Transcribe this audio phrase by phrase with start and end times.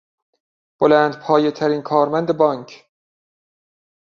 [0.79, 2.85] بلندپایهترین کارمند بانک